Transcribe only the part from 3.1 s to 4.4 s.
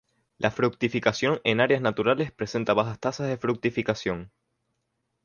de fructificación.